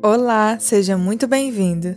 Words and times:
Olá, 0.00 0.56
seja 0.60 0.96
muito 0.96 1.26
bem-vindo. 1.26 1.96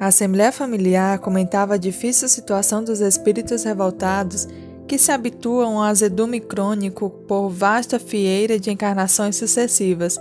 A 0.00 0.06
Assembleia 0.06 0.50
Familiar 0.50 1.20
comentava 1.20 1.74
a 1.74 1.76
difícil 1.76 2.28
situação 2.28 2.82
dos 2.82 3.00
espíritos 3.00 3.62
revoltados 3.62 4.48
que 4.84 4.98
se 4.98 5.12
habituam 5.12 5.78
ao 5.78 5.84
azedume 5.84 6.40
crônico 6.40 7.10
por 7.28 7.48
vasta 7.48 8.00
fieira 8.00 8.58
de 8.58 8.72
encarnações 8.72 9.36
sucessivas, 9.36 10.18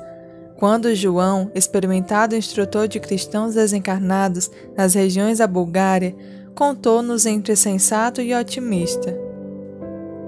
quando 0.56 0.94
João, 0.94 1.50
experimentado 1.56 2.36
instrutor 2.36 2.88
de 2.88 3.00
cristãos 3.00 3.56
desencarnados 3.56 4.52
nas 4.78 4.94
regiões 4.94 5.40
da 5.40 5.48
Bulgária, 5.48 6.16
contou-nos 6.54 7.26
entre 7.26 7.56
sensato 7.56 8.22
e 8.22 8.32
otimista. 8.32 9.18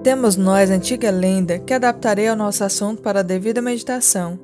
Temos 0.02 0.36
nós 0.36 0.72
antiga 0.72 1.12
lenda 1.12 1.60
que 1.60 1.74
adaptarei 1.74 2.28
ao 2.28 2.36
nosso 2.36 2.64
assunto 2.64 3.04
para 3.04 3.20
a 3.20 3.24
devida 3.24 3.62
meditação. 3.62 4.40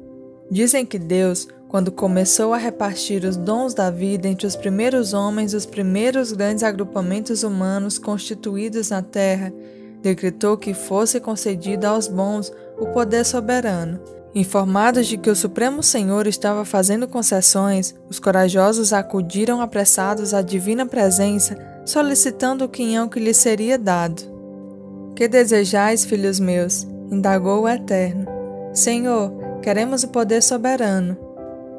Dizem 0.52 0.86
que 0.86 1.00
Deus, 1.00 1.48
quando 1.72 1.90
começou 1.90 2.54
a 2.54 2.58
repartir 2.58 3.24
os 3.24 3.38
dons 3.38 3.74
da 3.74 3.90
vida 3.90 4.28
entre 4.28 4.46
os 4.46 4.58
primeiros 4.58 5.14
homens 5.14 5.54
dos 5.54 5.66
primeiros 5.66 6.34
grandes 6.34 6.64
agrupamentos 6.64 7.44
humanos 7.44 7.98
constituídos 7.98 8.90
na 8.90 9.02
Terra, 9.02 9.54
decretou 10.02 10.58
que 10.58 10.74
fosse 10.74 11.18
concedido 11.22 11.86
aos 11.88 12.10
bons 12.10 12.52
o 12.78 12.88
poder 12.88 13.24
soberano. 13.24 14.02
Informados 14.36 15.08
de 15.08 15.18
que 15.18 15.30
o 15.30 15.36
Supremo 15.36 15.82
Senhor 15.82 16.28
estava 16.28 16.66
fazendo 16.66 17.08
concessões, 17.08 17.96
os 18.10 18.20
corajosos 18.20 18.92
acudiram 18.92 19.62
apressados 19.62 20.34
à 20.34 20.42
divina 20.42 20.86
presença, 20.86 21.58
solicitando 21.86 22.66
o 22.66 22.70
quinhão 22.70 23.08
que 23.08 23.20
lhes 23.20 23.38
seria 23.38 23.78
dado. 23.78 24.24
Que 25.16 25.26
desejais, 25.26 26.04
filhos 26.04 26.38
meus? 26.38 26.86
indagou 27.10 27.62
o 27.62 27.70
Eterno. 27.70 28.26
Senhor, 28.74 29.32
queremos 29.62 30.04
o 30.04 30.10
poder 30.10 30.44
soberano. 30.44 31.31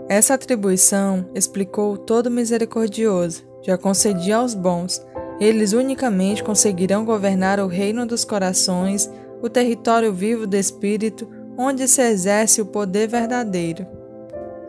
Essa 0.09 0.35
atribuição, 0.35 1.25
explicou 1.35 1.97
todo 1.97 2.31
misericordioso, 2.31 3.43
já 3.63 3.79
concedia 3.79 4.37
aos 4.37 4.55
bons. 4.55 5.05
Eles 5.41 5.73
unicamente 5.73 6.43
conseguirão 6.43 7.05
governar 7.05 7.59
o 7.61 7.67
reino 7.67 8.05
dos 8.05 8.25
corações, 8.25 9.11
o 9.41 9.49
território 9.49 10.13
vivo 10.13 10.47
do 10.47 10.57
espírito, 10.57 11.29
onde 11.57 11.89
se 11.89 12.03
exerce 12.03 12.61
o 12.61 12.67
poder 12.67 13.09
verdadeiro. 13.09 13.87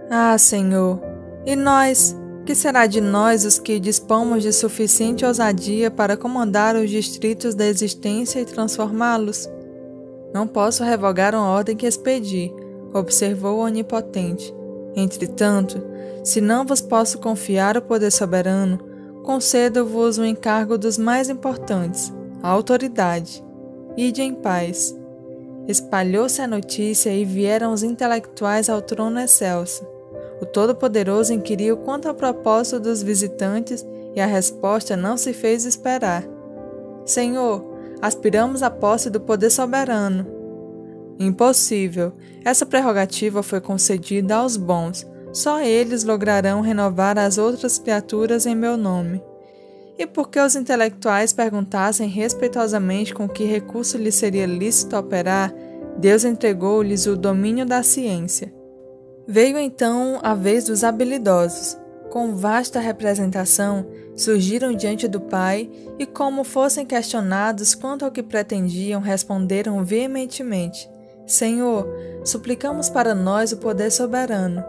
Ah, 0.10 0.38
Senhor, 0.38 1.00
e 1.46 1.56
nós? 1.56 2.16
Que 2.46 2.54
será 2.54 2.86
de 2.86 3.00
nós 3.00 3.46
os 3.46 3.58
que 3.58 3.80
dispomos 3.80 4.44
de 4.44 4.52
suficiente 4.52 5.26
ousadia 5.26 5.90
para 5.90 6.18
comandar 6.18 6.76
os 6.76 6.90
distritos 6.90 7.56
da 7.56 7.66
existência 7.66 8.40
e 8.40 8.46
transformá-los? 8.46 9.50
Não 10.34 10.46
posso 10.46 10.84
revogar 10.84 11.34
uma 11.36 11.48
ordem 11.48 11.76
que 11.76 11.86
expedi, 11.86 12.54
observou 12.94 13.60
o 13.60 13.64
Onipotente. 13.64 14.54
Entretanto, 14.96 15.82
se 16.24 16.40
não 16.40 16.66
vos 16.66 16.82
posso 16.82 17.20
confiar 17.20 17.78
o 17.78 17.82
poder 17.82 18.12
soberano, 18.12 18.80
concedo-vos 19.24 20.18
o 20.18 20.26
encargo 20.26 20.78
dos 20.78 20.98
mais 20.98 21.30
importantes, 21.30 22.14
a 22.42 22.50
autoridade. 22.50 23.44
Ide 23.98 24.22
em 24.22 24.34
paz. 24.34 24.96
Espalhou-se 25.68 26.42
a 26.42 26.48
notícia 26.48 27.10
e 27.14 27.24
vieram 27.24 27.72
os 27.72 27.84
intelectuais 27.84 28.70
ao 28.70 28.82
trono 28.82 29.20
excelso. 29.20 29.86
O 30.42 30.46
Todo-Poderoso 30.46 31.34
inquiriu 31.34 31.78
quanto 31.78 32.08
ao 32.08 32.14
propósito 32.14 32.80
dos 32.80 33.02
visitantes 33.02 33.86
e 34.14 34.20
a 34.20 34.26
resposta 34.26 34.98
não 34.98 35.16
se 35.16 35.32
fez 35.32 35.66
esperar. 35.66 36.24
Senhor, 37.06 37.64
aspiramos 38.02 38.62
à 38.62 38.70
posse 38.70 39.10
do 39.10 39.22
poder 39.22 39.50
soberano. 39.50 40.43
Impossível. 41.20 42.14
Essa 42.44 42.66
prerrogativa 42.66 43.44
foi 43.44 43.62
concedida 43.62 44.36
aos 44.36 44.58
bons. 44.58 45.08
Só 45.32 45.62
eles 45.62 46.04
lograrão 46.04 46.62
renovar 46.62 47.18
as 47.18 47.38
outras 47.38 47.78
criaturas 47.78 48.46
em 48.46 48.56
meu 48.56 48.78
nome. 48.78 49.22
E 49.98 50.06
porque 50.08 50.40
os 50.40 50.56
intelectuais 50.56 51.34
perguntassem 51.34 52.10
respeitosamente 52.10 53.14
com 53.14 53.28
que 53.28 53.44
recurso 53.44 53.98
lhes 53.98 54.16
seria 54.16 54.46
lícito 54.46 54.96
operar, 54.98 55.54
Deus 55.98 56.24
entregou-lhes 56.24 57.06
o 57.06 57.16
domínio 57.16 57.66
da 57.66 57.84
ciência. 57.84 58.54
Veio 59.28 59.58
então 59.58 60.20
a 60.22 60.34
vez 60.34 60.66
dos 60.66 60.84
habilidosos. 60.84 61.78
Com 62.10 62.36
vasta 62.36 62.80
representação, 62.80 63.88
surgiram 64.16 64.74
diante 64.74 65.08
do 65.08 65.20
Pai 65.20 65.70
e, 65.98 66.06
como 66.06 66.44
fossem 66.44 66.86
questionados 66.86 67.74
quanto 67.74 68.06
ao 68.06 68.12
que 68.12 68.22
pretendiam, 68.22 69.02
responderam 69.02 69.84
veementemente: 69.84 70.88
Senhor, 71.26 71.88
suplicamos 72.24 72.90
para 72.90 73.16
nós 73.16 73.52
o 73.52 73.58
poder 73.58 73.92
soberano. 73.92 74.64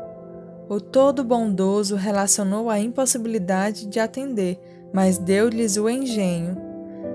O 0.69 0.81
Todo-Bondoso 0.81 1.97
relacionou 1.97 2.70
a 2.70 2.78
impossibilidade 2.78 3.87
de 3.87 4.00
atender, 4.00 4.59
mas 4.93 5.19
deu-lhes 5.19 5.76
o 5.76 5.88
engenho. 5.88 6.56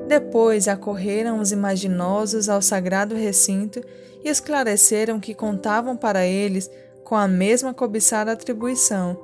Depois 0.08 0.68
acorreram 0.68 1.40
os 1.40 1.52
imaginosos 1.52 2.50
ao 2.50 2.62
sagrado 2.62 3.16
recinto 3.16 3.82
e 4.24 4.30
esclareceram 4.30 5.20
que 5.20 5.34
contavam 5.34 5.96
para 5.96 6.26
eles 6.26 6.70
com 7.04 7.16
a 7.16 7.28
mesma 7.28 7.74
cobiçada 7.74 8.32
atribuição. 8.32 9.18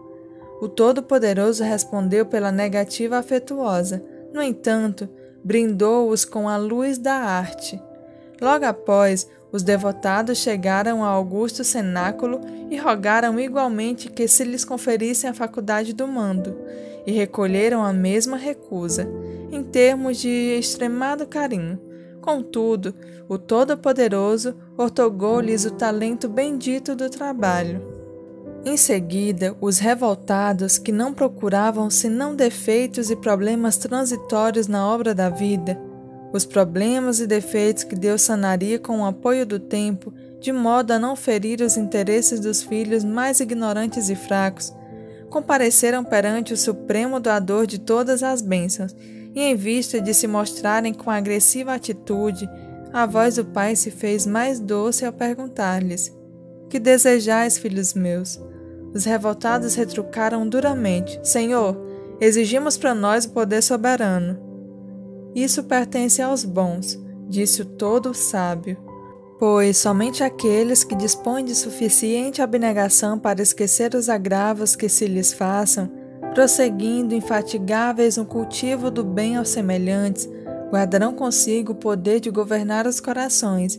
O 0.62 0.70
Todo-Poderoso 0.70 1.64
respondeu 1.64 2.26
pela 2.26 2.52
negativa 2.52 3.18
afetuosa, 3.18 4.04
no 4.34 4.42
entanto, 4.42 5.08
brindou-os 5.44 6.26
com 6.26 6.50
a 6.50 6.58
luz 6.58 6.98
da 6.98 7.14
arte. 7.14 7.80
Logo 8.42 8.66
após, 8.66 9.30
os 9.56 9.64
devotados 9.64 10.40
chegaram 10.40 11.02
ao 11.02 11.16
augusto 11.16 11.64
cenáculo 11.64 12.42
e 12.70 12.76
rogaram 12.76 13.40
igualmente 13.40 14.10
que 14.10 14.28
se 14.28 14.44
lhes 14.44 14.66
conferissem 14.66 15.30
a 15.30 15.34
faculdade 15.34 15.94
do 15.94 16.06
mando, 16.06 16.60
e 17.08 17.14
recolheram 17.14 17.82
a 17.82 17.94
mesma 17.94 18.36
recusa, 18.36 19.08
em 19.50 19.64
termos 19.64 20.18
de 20.18 20.28
extremado 20.60 21.26
carinho. 21.26 21.80
Contudo, 22.20 22.94
o 23.30 23.38
Todo-Poderoso 23.38 24.58
otorgou-lhes 24.78 25.64
o 25.64 25.72
talento 25.72 26.28
bendito 26.28 26.94
do 26.94 27.10
trabalho. 27.10 27.82
Em 28.66 28.76
seguida, 28.76 29.56
os 29.62 29.80
revoltados, 29.80 30.78
que 30.78 30.92
não 30.92 31.14
procuravam 31.14 31.90
senão 31.90 32.36
defeitos 32.36 33.10
e 33.10 33.16
problemas 33.16 33.78
transitórios 33.78 34.68
na 34.68 34.86
obra 34.86 35.16
da 35.16 35.30
vida, 35.30 35.80
os 36.36 36.46
problemas 36.46 37.20
e 37.22 37.28
defeitos 37.28 37.86
que 37.86 37.96
Deus 37.96 38.22
sanaria 38.22 38.78
com 38.78 39.00
o 39.00 39.06
apoio 39.06 39.46
do 39.46 39.58
tempo, 39.58 40.14
de 40.42 40.52
modo 40.52 40.92
a 40.92 41.00
não 41.00 41.16
ferir 41.16 41.62
os 41.62 41.78
interesses 41.78 42.40
dos 42.40 42.62
filhos 42.62 43.04
mais 43.06 43.40
ignorantes 43.40 44.10
e 44.10 44.16
fracos, 44.16 44.74
compareceram 45.30 46.04
perante 46.04 46.54
o 46.54 46.58
supremo 46.58 47.20
doador 47.20 47.66
de 47.66 47.80
todas 47.80 48.22
as 48.22 48.42
bênçãos, 48.42 48.96
e 49.34 49.42
em 49.42 49.56
vista 49.56 50.00
de 50.00 50.14
se 50.14 50.28
mostrarem 50.28 50.94
com 50.94 51.10
agressiva 51.10 51.74
atitude, 51.74 52.50
a 52.92 53.06
voz 53.06 53.36
do 53.36 53.46
Pai 53.46 53.76
se 53.76 53.92
fez 53.92 54.26
mais 54.26 54.60
doce 54.60 55.06
ao 55.06 55.12
perguntar-lhes: 55.12 56.14
Que 56.70 56.80
desejais, 56.80 57.58
filhos 57.58 57.94
meus? 57.94 58.40
Os 58.94 59.04
revoltados 59.04 59.76
retrucaram 59.76 60.48
duramente: 60.48 61.20
Senhor, 61.24 61.78
exigimos 62.20 62.78
para 62.78 62.96
nós 62.96 63.26
o 63.26 63.32
poder 63.32 63.62
soberano. 63.62 64.45
Isso 65.36 65.66
pertence 65.66 66.22
aos 66.22 66.46
bons, 66.46 66.98
disse 67.28 67.62
o 67.62 67.66
todo 67.66 68.14
sábio, 68.14 68.78
pois 69.38 69.78
somente 69.78 70.24
aqueles 70.24 70.86
que 70.86 70.96
dispõem 70.96 71.44
de 71.44 71.54
suficiente 71.54 72.42
abnegação 72.42 73.20
para 73.20 73.42
esquecer 73.42 73.94
os 73.94 74.08
agravos 74.08 74.78
que 74.78 74.88
se 74.88 75.06
lhes 75.06 75.34
façam, 75.34 75.92
prosseguindo 76.34 77.14
infatigáveis 77.14 78.16
no 78.16 78.26
cultivo 78.26 78.90
do 78.90 79.04
bem 79.04 79.36
aos 79.36 79.50
semelhantes, 79.50 80.30
guardarão 80.72 81.14
consigo 81.14 81.74
o 81.74 81.76
poder 81.76 82.22
de 82.22 82.30
governar 82.30 82.88
os 82.88 83.02
corações. 83.02 83.78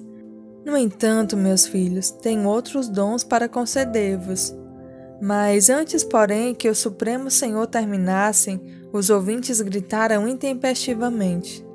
No 0.62 0.76
entanto, 0.76 1.38
meus 1.38 1.66
filhos, 1.66 2.10
tenho 2.10 2.46
outros 2.46 2.86
dons 2.86 3.24
para 3.24 3.48
conceder-vos. 3.48 4.54
Mas 5.20 5.70
antes, 5.70 6.04
porém, 6.04 6.54
que 6.54 6.68
o 6.68 6.74
Supremo 6.74 7.30
Senhor 7.30 7.66
terminassem, 7.66 8.60
os 8.92 9.10
ouvintes 9.10 9.60
gritaram 9.60 10.28
intempestivamente. 10.28 11.66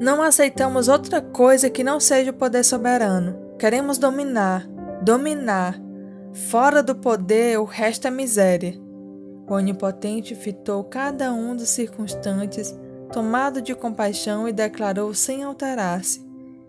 Não 0.00 0.22
aceitamos 0.22 0.88
outra 0.88 1.20
coisa 1.20 1.70
que 1.70 1.84
não 1.84 2.00
seja 2.00 2.30
o 2.30 2.34
poder 2.34 2.64
soberano. 2.64 3.36
Queremos 3.58 3.98
dominar, 3.98 4.66
dominar. 5.02 5.80
Fora 6.32 6.82
do 6.82 6.94
poder, 6.94 7.58
o 7.58 7.64
resto 7.64 8.08
é 8.08 8.10
miséria. 8.10 8.74
O 9.46 9.54
Onipotente 9.54 10.34
fitou 10.34 10.82
cada 10.82 11.32
um 11.32 11.54
dos 11.54 11.68
circunstantes, 11.68 12.74
tomado 13.12 13.60
de 13.60 13.74
compaixão, 13.74 14.48
e 14.48 14.52
declarou 14.52 15.12
sem 15.12 15.42
alterar-se: 15.42 16.24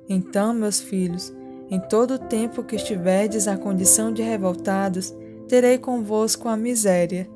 Então, 0.10 0.54
meus 0.54 0.81
filhos, 0.81 1.33
em 1.69 1.80
todo 1.80 2.16
o 2.16 2.19
tempo 2.19 2.63
que 2.63 2.75
estiverdes 2.75 3.45
na 3.45 3.57
condição 3.57 4.12
de 4.12 4.22
revoltados, 4.22 5.16
terei 5.48 5.78
convosco 5.78 6.48
a 6.48 6.57
miséria. 6.57 7.30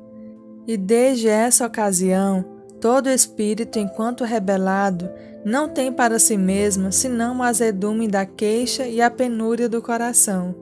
E 0.66 0.76
desde 0.76 1.28
essa 1.28 1.66
ocasião, 1.66 2.44
todo 2.80 3.08
espírito, 3.08 3.78
enquanto 3.78 4.24
rebelado, 4.24 5.08
não 5.44 5.68
tem 5.68 5.92
para 5.92 6.18
si 6.18 6.36
mesmo 6.36 6.92
senão 6.92 7.38
o 7.38 7.42
azedume 7.42 8.08
da 8.08 8.26
queixa 8.26 8.86
e 8.86 9.00
a 9.00 9.10
penúria 9.10 9.68
do 9.68 9.80
coração. 9.80 10.54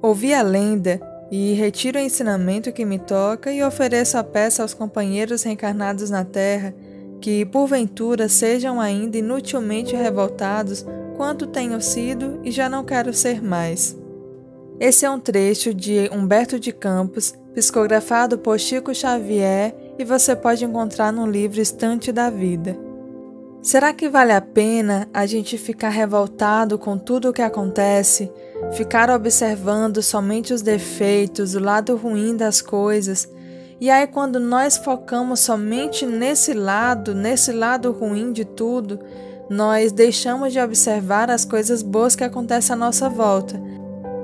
Ouvi 0.00 0.34
a 0.34 0.42
lenda, 0.42 1.00
e 1.32 1.54
retiro 1.54 1.98
o 1.98 2.02
ensinamento 2.02 2.70
que 2.72 2.84
me 2.84 2.98
toca 2.98 3.50
e 3.50 3.62
ofereço 3.62 4.18
a 4.18 4.22
peça 4.22 4.62
aos 4.62 4.74
companheiros 4.74 5.42
reencarnados 5.42 6.10
na 6.10 6.26
Terra 6.26 6.74
que, 7.22 7.46
porventura, 7.46 8.28
sejam 8.28 8.78
ainda 8.78 9.16
inutilmente 9.16 9.96
revoltados 9.96 10.84
quanto 11.16 11.46
tenho 11.46 11.80
sido 11.80 12.38
e 12.44 12.50
já 12.50 12.68
não 12.68 12.84
quero 12.84 13.14
ser 13.14 13.40
mais. 13.40 13.96
Esse 14.82 15.06
é 15.06 15.10
um 15.12 15.20
trecho 15.20 15.72
de 15.72 16.10
Humberto 16.12 16.58
de 16.58 16.72
Campos, 16.72 17.32
psicografado 17.54 18.36
por 18.36 18.58
Chico 18.58 18.92
Xavier 18.92 19.72
e 19.96 20.04
você 20.04 20.34
pode 20.34 20.64
encontrar 20.64 21.12
no 21.12 21.24
livro 21.24 21.60
Estante 21.60 22.10
da 22.10 22.28
Vida. 22.28 22.76
Será 23.62 23.92
que 23.92 24.08
vale 24.08 24.32
a 24.32 24.40
pena 24.40 25.08
a 25.14 25.24
gente 25.24 25.56
ficar 25.56 25.90
revoltado 25.90 26.80
com 26.80 26.98
tudo 26.98 27.30
o 27.30 27.32
que 27.32 27.42
acontece, 27.42 28.28
ficar 28.72 29.08
observando 29.08 30.02
somente 30.02 30.52
os 30.52 30.62
defeitos, 30.62 31.54
o 31.54 31.60
lado 31.60 31.94
ruim 31.94 32.36
das 32.36 32.60
coisas? 32.60 33.30
E 33.80 33.88
aí, 33.88 34.08
quando 34.08 34.40
nós 34.40 34.78
focamos 34.78 35.38
somente 35.38 36.04
nesse 36.04 36.52
lado, 36.52 37.14
nesse 37.14 37.52
lado 37.52 37.92
ruim 37.92 38.32
de 38.32 38.44
tudo, 38.44 38.98
nós 39.48 39.92
deixamos 39.92 40.52
de 40.52 40.58
observar 40.58 41.30
as 41.30 41.44
coisas 41.44 41.82
boas 41.82 42.16
que 42.16 42.24
acontecem 42.24 42.74
à 42.74 42.76
nossa 42.76 43.08
volta. 43.08 43.70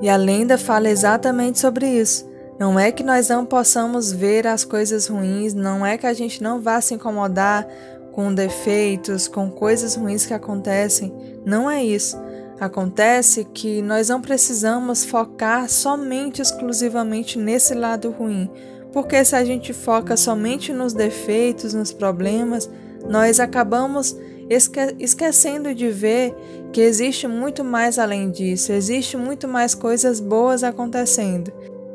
E 0.00 0.08
a 0.08 0.16
lenda 0.16 0.56
fala 0.56 0.88
exatamente 0.88 1.58
sobre 1.58 1.88
isso. 1.88 2.28
Não 2.58 2.78
é 2.78 2.90
que 2.90 3.04
nós 3.04 3.28
não 3.28 3.44
possamos 3.44 4.12
ver 4.12 4.46
as 4.46 4.64
coisas 4.64 5.06
ruins, 5.06 5.54
não 5.54 5.86
é 5.86 5.96
que 5.96 6.06
a 6.06 6.12
gente 6.12 6.42
não 6.42 6.60
vá 6.60 6.80
se 6.80 6.94
incomodar 6.94 7.66
com 8.12 8.34
defeitos, 8.34 9.28
com 9.28 9.48
coisas 9.48 9.94
ruins 9.94 10.26
que 10.26 10.34
acontecem. 10.34 11.14
Não 11.44 11.70
é 11.70 11.84
isso. 11.84 12.16
Acontece 12.58 13.44
que 13.44 13.80
nós 13.80 14.08
não 14.08 14.20
precisamos 14.20 15.04
focar 15.04 15.68
somente 15.68 16.42
exclusivamente 16.42 17.38
nesse 17.38 17.74
lado 17.74 18.10
ruim, 18.10 18.50
porque 18.92 19.24
se 19.24 19.36
a 19.36 19.44
gente 19.44 19.72
foca 19.72 20.16
somente 20.16 20.72
nos 20.72 20.92
defeitos, 20.92 21.72
nos 21.72 21.92
problemas, 21.92 22.68
nós 23.08 23.38
acabamos 23.38 24.16
esque 24.48 24.80
esquecendo 24.98 25.74
de 25.74 25.90
ver 25.90 26.34
que 26.72 26.80
existe 26.80 27.26
muito 27.26 27.64
mais 27.64 27.98
além 27.98 28.30
disso, 28.30 28.72
existe 28.72 29.16
muito 29.16 29.46
mais 29.46 29.74
coisas 29.74 30.20
boas 30.20 30.62
acontecendo. 30.62 31.52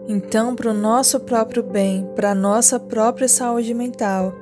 Então, 0.08 0.56
para 0.56 0.70
o 0.70 0.74
nosso 0.74 1.20
próprio 1.20 1.64
bem, 1.64 2.08
para 2.16 2.32
a 2.32 2.36
nossa 2.36 2.80
própria 2.80 3.28
saúde 3.28 3.74
mental, 3.74 4.34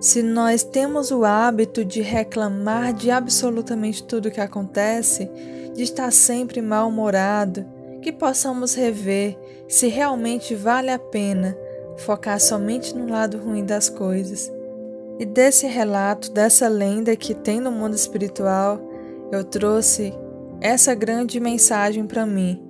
se 0.00 0.22
nós 0.22 0.62
temos 0.62 1.10
o 1.10 1.24
hábito 1.24 1.84
de 1.84 2.00
reclamar 2.00 2.92
de 2.92 3.10
absolutamente 3.10 4.04
tudo 4.04 4.30
que 4.30 4.40
acontece, 4.40 5.28
de 5.74 5.82
estar 5.82 6.12
sempre 6.12 6.62
mal-humorado, 6.62 7.66
que 8.00 8.12
possamos 8.12 8.74
rever 8.74 9.36
se 9.66 9.88
realmente 9.88 10.54
vale 10.54 10.90
a 10.90 10.98
pena 10.98 11.56
focar 11.96 12.40
somente 12.40 12.94
no 12.94 13.08
lado 13.08 13.38
ruim 13.38 13.64
das 13.64 13.88
coisas. 13.88 14.52
E 15.18 15.26
desse 15.26 15.66
relato, 15.66 16.30
dessa 16.30 16.68
lenda 16.68 17.16
que 17.16 17.34
tem 17.34 17.60
no 17.60 17.72
mundo 17.72 17.94
espiritual, 17.94 18.80
eu 19.32 19.42
trouxe 19.44 20.14
essa 20.60 20.94
grande 20.94 21.40
mensagem 21.40 22.06
para 22.06 22.24
mim, 22.24 22.62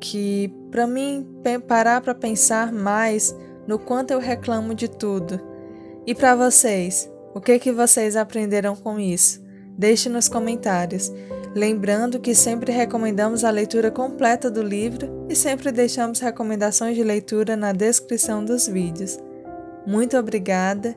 que 0.00 0.52
para 0.70 0.86
mim 0.86 1.26
parar 1.66 2.00
para 2.00 2.14
pensar 2.14 2.72
mais 2.72 3.34
no 3.66 3.78
quanto 3.78 4.12
eu 4.12 4.18
reclamo 4.18 4.74
de 4.74 4.88
tudo 4.88 5.48
e 6.08 6.14
para 6.14 6.34
vocês, 6.34 7.06
o 7.34 7.40
que 7.40 7.58
que 7.58 7.70
vocês 7.70 8.16
aprenderam 8.16 8.74
com 8.74 8.98
isso? 8.98 9.44
Deixe 9.76 10.08
nos 10.08 10.26
comentários. 10.26 11.12
Lembrando 11.54 12.18
que 12.18 12.34
sempre 12.34 12.72
recomendamos 12.72 13.44
a 13.44 13.50
leitura 13.50 13.90
completa 13.90 14.50
do 14.50 14.62
livro 14.62 15.26
e 15.28 15.36
sempre 15.36 15.70
deixamos 15.70 16.20
recomendações 16.20 16.96
de 16.96 17.02
leitura 17.02 17.56
na 17.56 17.72
descrição 17.72 18.42
dos 18.42 18.66
vídeos. 18.66 19.18
Muito 19.86 20.16
obrigada. 20.16 20.96